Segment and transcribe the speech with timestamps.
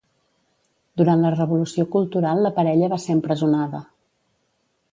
[1.01, 3.83] Durant la Revolució Cultural la parella va ser empresonada.